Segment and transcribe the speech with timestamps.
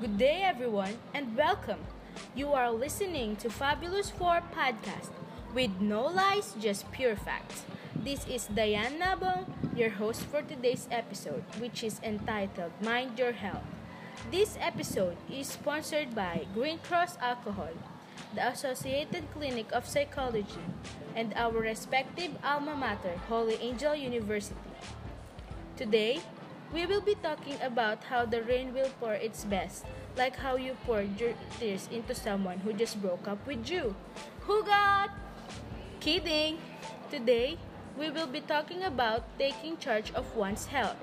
[0.00, 1.84] Good day, everyone, and welcome.
[2.34, 5.12] You are listening to Fabulous 4 podcast
[5.52, 7.64] with no lies, just pure facts.
[7.94, 9.44] This is Diane Nabong,
[9.76, 13.68] your host for today's episode, which is entitled Mind Your Health.
[14.32, 17.76] This episode is sponsored by Green Cross Alcohol,
[18.34, 20.64] the Associated Clinic of Psychology,
[21.14, 24.72] and our respective alma mater, Holy Angel University.
[25.76, 26.24] Today,
[26.72, 29.84] we will be talking about how the rain will pour its best,
[30.16, 33.94] like how you pour your tears into someone who just broke up with you.
[34.46, 35.10] Who got?
[35.98, 36.58] Kidding!
[37.10, 37.58] Today,
[37.98, 40.96] we will be talking about taking charge of one's health,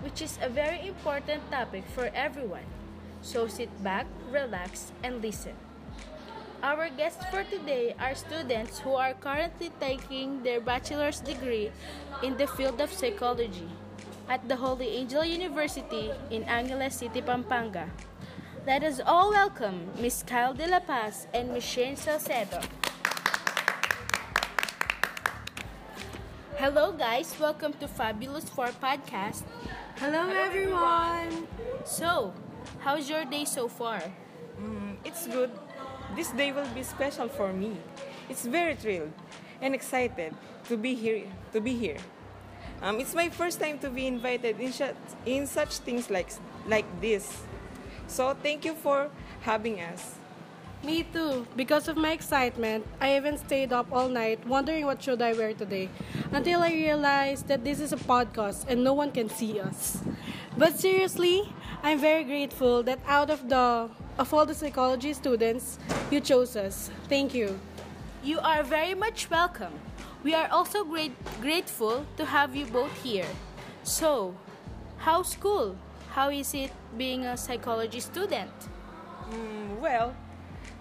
[0.00, 2.66] which is a very important topic for everyone.
[3.20, 5.58] So sit back, relax, and listen.
[6.62, 11.70] Our guests for today are students who are currently taking their bachelor's degree
[12.22, 13.66] in the field of psychology
[14.28, 17.88] at the Holy Angel University in Angeles City, Pampanga.
[18.66, 22.60] Let us all welcome Miss Kyle De La Paz and Miss Shane Salcedo.
[26.60, 29.44] Hello guys, welcome to Fabulous 4 Podcast.
[29.96, 31.48] Hello, everyone.
[31.84, 32.34] So,
[32.80, 34.02] how's your day so far?
[34.60, 35.50] Mm, it's good.
[36.14, 37.78] This day will be special for me.
[38.28, 39.12] It's very thrilled
[39.62, 40.34] and excited
[40.68, 41.24] to be here.
[41.52, 41.96] To be here.
[42.82, 44.94] Um, it's my first time to be invited in, sh-
[45.26, 46.30] in such things like
[46.66, 47.42] like this.
[48.06, 49.10] So thank you for
[49.42, 50.14] having us.
[50.84, 51.46] Me too.
[51.56, 55.52] Because of my excitement, I even stayed up all night wondering what should I wear
[55.52, 55.88] today
[56.30, 59.98] until I realized that this is a podcast and no one can see us.
[60.56, 65.78] But seriously, I'm very grateful that out of the of all the psychology students,
[66.10, 66.90] you chose us.
[67.08, 67.58] Thank you.
[68.22, 69.87] You are very much welcome.
[70.24, 73.28] We are also great, grateful to have you both here.
[73.82, 74.34] So,
[74.98, 75.76] how's school?
[76.10, 78.50] How is it being a psychology student?
[79.30, 80.14] Mm, well,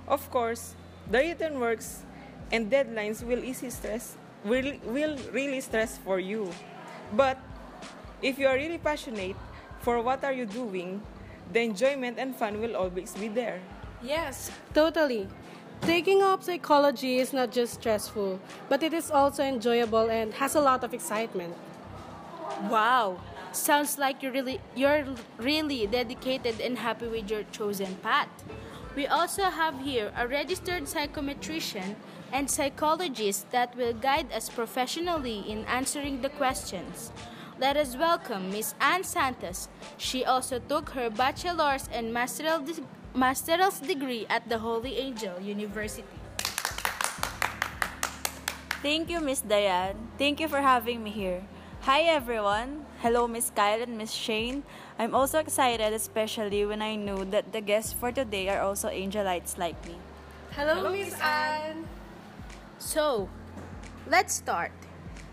[0.07, 0.73] of course,
[1.11, 2.03] the written works
[2.51, 6.49] and deadlines will easy stress will, will really stress for you.
[7.13, 7.37] But
[8.21, 9.35] if you are really passionate
[9.79, 11.01] for what are you doing,
[11.51, 13.59] the enjoyment and fun will always be there.
[14.01, 15.27] Yes, totally.
[15.81, 18.39] Taking up psychology is not just stressful,
[18.69, 21.55] but it is also enjoyable and has a lot of excitement.
[22.69, 23.19] Wow,
[23.51, 25.05] sounds like you're really you're
[25.37, 28.29] really dedicated and happy with your chosen path.
[28.95, 31.95] We also have here a registered psychometrician
[32.31, 37.11] and psychologist that will guide us professionally in answering the questions.
[37.59, 39.67] Let us welcome Miss Anne Santos.
[39.97, 42.81] She also took her bachelor's and master's
[43.17, 46.05] master's degree at the Holy Angel University.
[48.85, 49.97] Thank you, Miss Diane.
[50.21, 51.41] Thank you for having me here.
[51.89, 52.85] Hi, everyone.
[53.01, 54.61] Hello, Miss Kyle and Miss Shane.
[55.01, 59.57] I'm also excited, especially when I knew that the guests for today are also angelites
[59.57, 59.97] like me.
[60.53, 61.89] Hello, Miss Anne.
[62.77, 63.29] So,
[64.05, 64.69] let's start.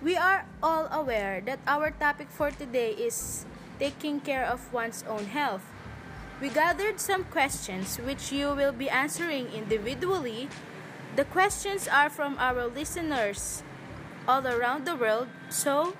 [0.00, 3.44] We are all aware that our topic for today is
[3.78, 5.73] taking care of one's own health.
[6.40, 10.48] We gathered some questions which you will be answering individually.
[11.16, 13.62] The questions are from our listeners
[14.26, 15.94] all around the world, so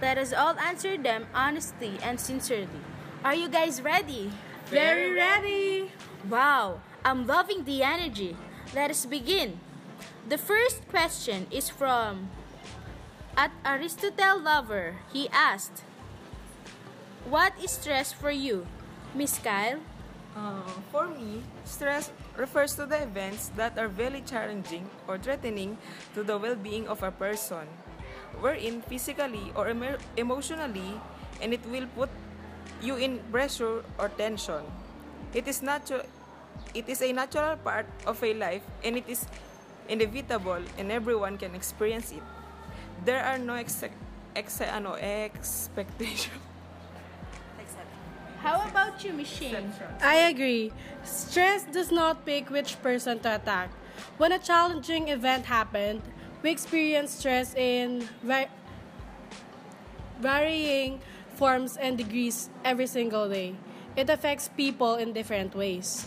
[0.00, 2.80] let us all answer them honestly and sincerely.
[3.24, 4.32] Are you guys ready?
[4.66, 5.92] Very ready.
[6.28, 8.36] Wow, I'm loving the energy.
[8.74, 9.60] Let us begin.
[10.26, 12.30] The first question is from
[13.36, 14.96] at Aristotle Lover.
[15.12, 15.84] He asked,
[17.28, 18.66] "What is stress for you,
[19.14, 19.80] Miss Kyle?"
[20.34, 25.78] Uh, for me, stress refers to the events that are very challenging or threatening
[26.14, 27.66] to the well being of a person,
[28.42, 30.98] wherein physically or emo- emotionally,
[31.40, 32.10] and it will put
[32.82, 34.66] you in pressure or tension.
[35.34, 36.06] It is, natu-
[36.74, 39.26] it is a natural part of a life and it is
[39.88, 42.22] inevitable and everyone can experience it.
[43.04, 43.84] There are no ex-
[44.34, 46.42] ex- ano, expectations.
[48.44, 49.72] How about you, Shane?
[50.02, 50.70] I agree.
[51.02, 53.70] Stress does not pick which person to attack.
[54.18, 56.02] When a challenging event happened,
[56.42, 58.50] we experience stress in va-
[60.20, 61.00] varying
[61.34, 63.54] forms and degrees every single day.
[63.96, 66.06] It affects people in different ways.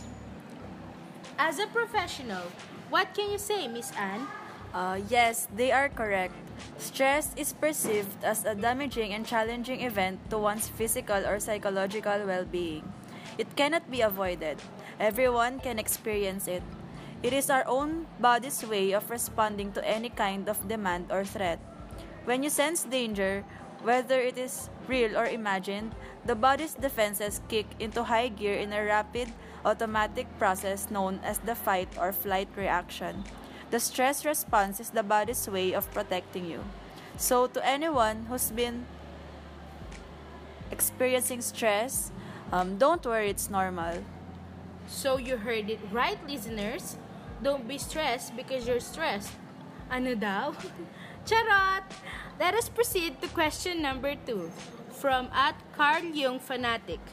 [1.40, 2.44] As a professional,
[2.90, 4.28] what can you say, Miss Anne?
[4.78, 6.38] Uh, yes, they are correct.
[6.78, 12.46] Stress is perceived as a damaging and challenging event to one's physical or psychological well
[12.46, 12.86] being.
[13.42, 14.62] It cannot be avoided.
[15.02, 16.62] Everyone can experience it.
[17.26, 21.58] It is our own body's way of responding to any kind of demand or threat.
[22.30, 23.42] When you sense danger,
[23.82, 25.98] whether it is real or imagined,
[26.30, 29.34] the body's defenses kick into high gear in a rapid,
[29.66, 33.26] automatic process known as the fight or flight reaction.
[33.70, 36.64] The stress response is the body's way of protecting you.
[37.18, 38.86] So, to anyone who's been
[40.72, 42.12] experiencing stress,
[42.52, 44.04] um, don't worry, it's normal.
[44.88, 46.96] So you heard it right, listeners.
[47.44, 49.36] Don't be stressed because you're stressed.
[49.92, 50.56] Ano daw?
[51.28, 51.84] Charot!
[52.40, 54.50] Let us proceed to question number two
[54.96, 57.04] from at Carl Jung Fanatic.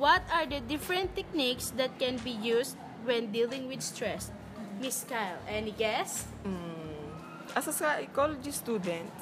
[0.00, 4.32] What are the different techniques that can be used when dealing with stress?
[4.82, 6.26] Miss Kyle, any guess?
[6.42, 7.54] Mm.
[7.54, 9.14] As a psychology student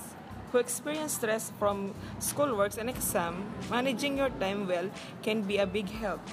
[0.49, 4.89] who experience stress from schoolworks and exam, managing your time well
[5.21, 6.25] can be a big help.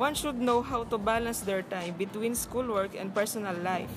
[0.00, 3.92] One should know how to balance their time between schoolwork and personal life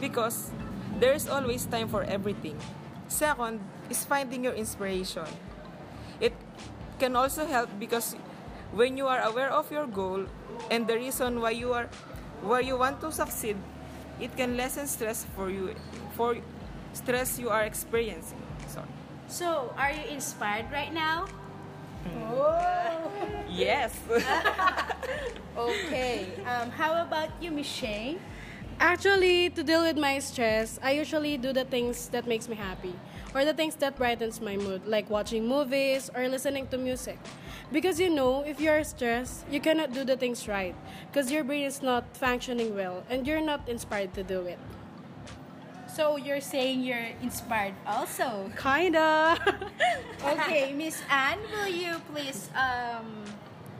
[0.00, 0.48] because
[0.96, 2.56] there is always time for everything.
[3.12, 3.60] Second
[3.90, 5.28] is finding your inspiration.
[6.16, 6.32] It
[6.98, 8.16] can also help because
[8.72, 10.24] when you are aware of your goal
[10.70, 11.92] and the reason why you are
[12.40, 13.56] why you want to succeed,
[14.22, 15.74] it can lessen stress for you
[16.16, 16.36] for
[16.92, 18.40] stress you are experiencing.
[18.68, 18.86] Sorry.
[19.28, 21.26] So, are you inspired right now?
[23.48, 23.94] Yes.
[25.56, 26.32] Okay.
[26.46, 28.20] Um, how about you, Miss Shane?
[28.80, 32.94] Actually, to deal with my stress, I usually do the things that makes me happy
[33.34, 37.18] or the things that brightens my mood, like watching movies or listening to music.
[37.72, 40.76] Because you know, if you are stressed, you cannot do the things right
[41.08, 44.58] because your brain is not functioning well and you're not inspired to do it.
[45.88, 48.50] So, you're saying you're inspired also.
[48.56, 49.36] Kinda.
[50.22, 53.24] Okay, Miss Anne, will you please um,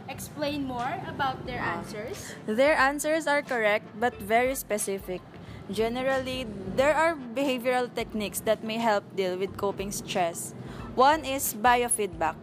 [0.09, 2.35] explain more about their answers?
[2.47, 5.23] Their answers are correct but very specific.
[5.71, 10.53] Generally, there are behavioral techniques that may help deal with coping stress.
[10.97, 12.35] One is biofeedback.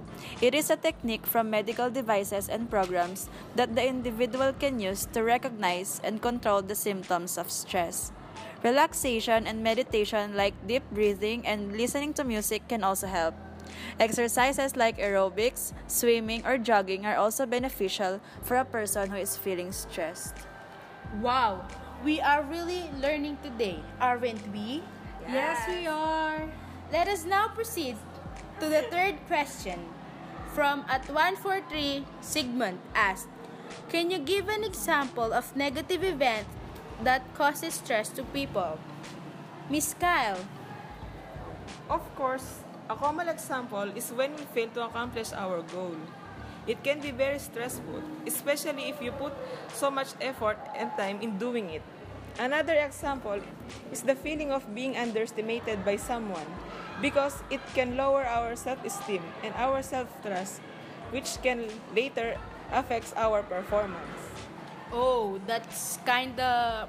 [0.42, 5.24] It is a technique from medical devices and programs that the individual can use to
[5.24, 8.12] recognize and control the symptoms of stress.
[8.64, 13.34] Relaxation and meditation, like deep breathing and listening to music, can also help.
[14.00, 19.72] Exercises like aerobics, swimming, or jogging are also beneficial for a person who is feeling
[19.72, 20.36] stressed.
[21.22, 21.66] Wow,
[22.04, 24.84] we are really learning today, aren't we?
[25.28, 26.50] yes, we are.
[26.92, 27.98] Let us now proceed
[28.60, 29.80] to the third question.
[30.54, 33.30] From at 143, Sigmund asked,
[33.90, 36.48] Can you give an example of negative event
[37.04, 38.80] that causes stress to people?
[39.70, 40.42] Miss Kyle,
[41.90, 45.94] Of course, a common example is when we fail to accomplish our goal.
[46.66, 49.34] It can be very stressful, especially if you put
[49.74, 51.86] so much effort and time in doing it.
[52.38, 53.38] Another example
[53.92, 56.46] is the feeling of being underestimated by someone
[57.02, 60.62] because it can lower our self-esteem and our self-trust
[61.12, 61.66] which can
[61.96, 62.38] later
[62.72, 64.22] affects our performance.
[64.92, 66.88] oh, that's kinda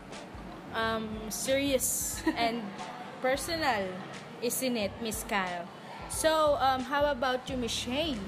[0.75, 2.63] um, serious and
[3.23, 3.87] personal,
[4.43, 5.67] isn't it, Miss Kyle?
[6.09, 8.21] So, um, how about you, Miss Shane?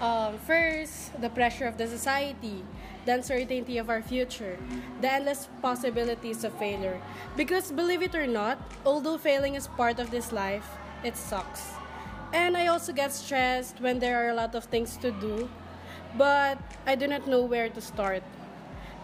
[0.00, 2.64] Um, first, the pressure of the society,
[3.04, 4.58] the uncertainty of our future,
[5.00, 7.00] the endless possibilities of failure.
[7.36, 10.66] Because believe it or not, although failing is part of this life,
[11.02, 11.72] it sucks.
[12.32, 15.48] And I also get stressed when there are a lot of things to do,
[16.16, 18.22] but I do not know where to start.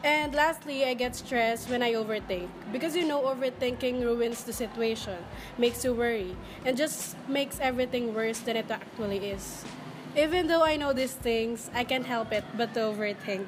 [0.03, 2.49] And lastly, I get stressed when I overthink.
[2.73, 5.19] Because you know, overthinking ruins the situation,
[5.59, 9.65] makes you worry, and just makes everything worse than it actually is.
[10.17, 13.47] Even though I know these things, I can't help it but to overthink.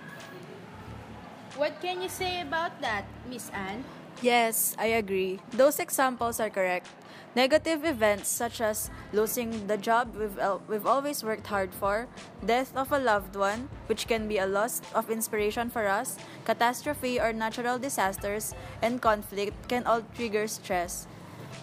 [1.57, 3.85] What can you say about that, Miss Anne?
[4.23, 5.41] Yes, I agree.
[5.53, 6.89] Those examples are correct.
[7.35, 12.09] Negative events such as losing the job we've, we've always worked hard for,
[12.45, 17.21] death of a loved one, which can be a loss of inspiration for us, catastrophe
[17.21, 21.07] or natural disasters, and conflict can all trigger stress.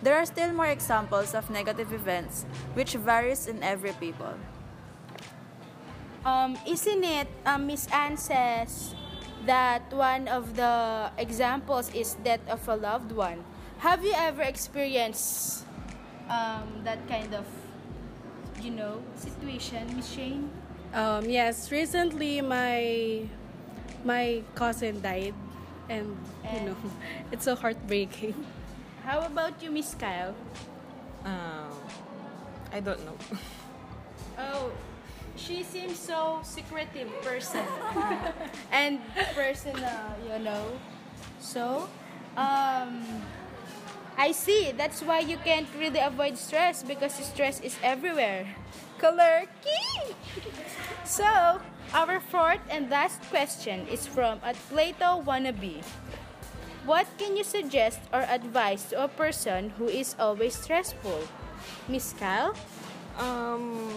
[0.01, 4.33] There are still more examples of negative events, which varies in every people.
[6.25, 8.93] Um, isn't it, um, Miss Anne says
[9.49, 13.41] that one of the examples is death of a loved one.
[13.81, 15.65] Have you ever experienced
[16.29, 17.49] um, that kind of,
[18.61, 20.53] you know, situation, Miss Shane?
[20.93, 23.25] Um, yes, recently my
[24.05, 25.33] my cousin died,
[25.89, 26.13] and
[26.53, 26.77] you know,
[27.33, 28.37] it's so heartbreaking.
[29.01, 30.37] How about you, Miss Kyle?
[31.25, 31.73] Um,
[32.69, 33.17] I don't know.
[34.37, 34.69] Oh,
[35.39, 37.63] she seems so secretive person
[38.71, 38.99] and
[39.33, 40.65] personal, you know.
[41.39, 41.87] So,
[42.35, 43.03] um,
[44.17, 44.71] I see.
[44.75, 48.47] That's why you can't really avoid stress because stress is everywhere.
[48.99, 50.13] Kalerki!
[51.05, 51.59] So,
[51.93, 55.81] our fourth and last question is from at Plato Wannabe.
[56.85, 61.25] What can you suggest or advise to a person who is always stressful?
[61.87, 62.53] Miss Kyle?
[63.17, 63.89] Um,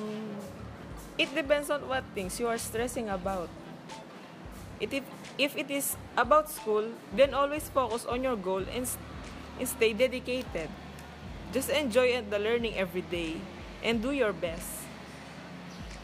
[1.18, 3.48] it depends on what things you are stressing about.
[4.80, 5.04] It, if,
[5.38, 8.88] if it is about school, then always focus on your goal and,
[9.58, 10.68] and stay dedicated.
[11.52, 13.36] Just enjoy the learning every day
[13.84, 14.66] and do your best.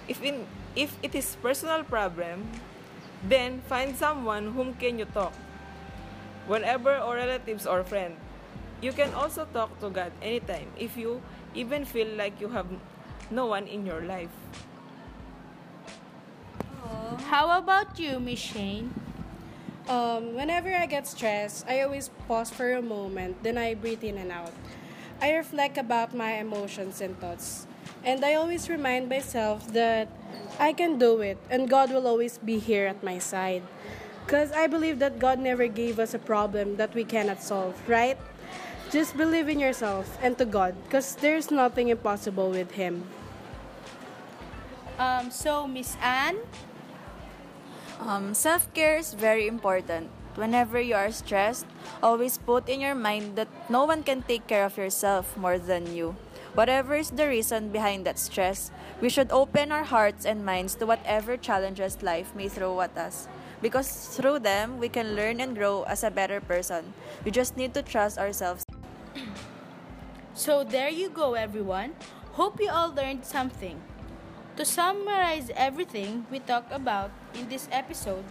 [0.06, 0.46] If in
[0.76, 2.46] if it is personal problem,
[3.24, 5.32] then find someone whom can you talk.
[6.46, 8.16] Whenever or relatives or friend.
[8.80, 11.20] You can also talk to God anytime if you
[11.54, 12.66] even feel like you have
[13.30, 14.30] no one in your life.
[17.26, 18.94] How about you, Miss Shane?
[19.88, 24.18] Um, whenever I get stressed, I always pause for a moment, then I breathe in
[24.18, 24.52] and out.
[25.20, 27.66] I reflect about my emotions and thoughts.
[28.04, 30.08] And I always remind myself that
[30.60, 33.62] I can do it and God will always be here at my side.
[34.24, 38.18] Because I believe that God never gave us a problem that we cannot solve, right?
[38.90, 43.04] Just believe in yourself and to God because there's nothing impossible with Him.
[44.98, 46.38] Um, so, Miss Anne?
[48.00, 50.10] Um, Self care is very important.
[50.36, 51.66] Whenever you are stressed,
[52.00, 55.92] always put in your mind that no one can take care of yourself more than
[55.92, 56.14] you.
[56.54, 60.86] Whatever is the reason behind that stress, we should open our hearts and minds to
[60.86, 63.26] whatever challenges life may throw at us.
[63.60, 66.94] Because through them, we can learn and grow as a better person.
[67.24, 68.62] We just need to trust ourselves.
[70.34, 71.94] So, there you go, everyone.
[72.38, 73.82] Hope you all learned something.
[74.58, 78.24] To summarize everything we talked about in this episode,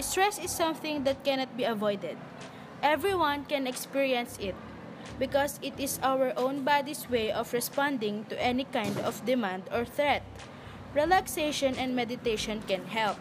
[0.00, 2.18] stress is something that cannot be avoided.
[2.82, 4.56] Everyone can experience it
[5.20, 9.84] because it is our own body's way of responding to any kind of demand or
[9.84, 10.26] threat.
[10.94, 13.18] Relaxation and meditation can help.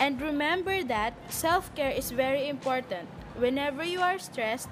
[0.00, 3.12] And remember that self care is very important.
[3.36, 4.70] Whenever you are stressed,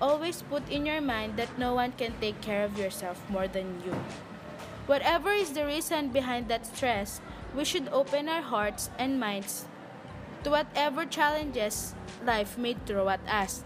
[0.00, 3.82] always put in your mind that no one can take care of yourself more than
[3.84, 3.98] you.
[4.88, 7.20] Whatever is the reason behind that stress,
[7.54, 9.68] we should open our hearts and minds
[10.42, 13.64] to whatever challenges life may throw at us.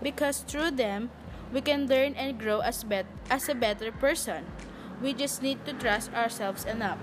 [0.00, 1.10] Because through them,
[1.52, 2.86] we can learn and grow as,
[3.28, 4.48] as a better person.
[5.02, 6.96] We just need to trust ourselves enough.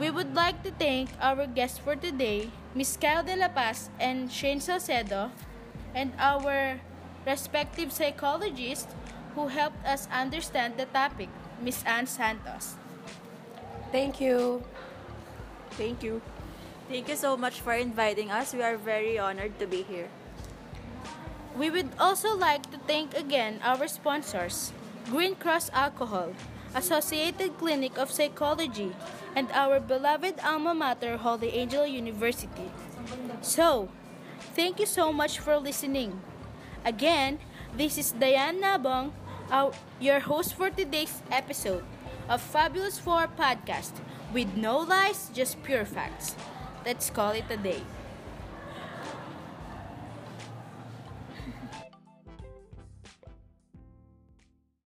[0.00, 2.98] We would like to thank our guests for today, Ms.
[3.00, 5.30] Kyle De La Paz and Shane Salcedo,
[5.94, 6.80] and our
[7.24, 8.92] respective psychologists
[9.36, 11.28] who helped us understand the topic,
[11.60, 11.82] Ms.
[11.86, 12.76] Anne Santos.
[13.92, 14.62] Thank you.
[15.76, 16.20] Thank you.
[16.88, 18.54] Thank you so much for inviting us.
[18.54, 20.08] We are very honored to be here.
[21.56, 24.72] We would also like to thank again our sponsors,
[25.08, 26.36] Green Cross Alcohol,
[26.74, 28.92] Associated Clinic of Psychology,
[29.34, 32.70] and our beloved alma mater, Holy Angel University.
[33.40, 33.88] So,
[34.52, 36.20] thank you so much for listening.
[36.84, 37.40] Again,
[37.72, 39.12] this is Diane Nabong,
[39.50, 41.84] our, your host for today's episode
[42.28, 43.92] of Fabulous 4 podcast
[44.32, 46.34] with no lies, just pure facts.
[46.84, 47.82] Let's call it a day.